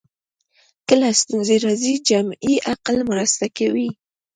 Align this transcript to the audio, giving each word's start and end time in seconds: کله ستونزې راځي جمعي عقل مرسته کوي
کله 0.87 1.07
ستونزې 1.21 1.55
راځي 1.65 1.93
جمعي 2.09 2.55
عقل 2.71 2.97
مرسته 3.11 3.45
کوي 3.57 3.89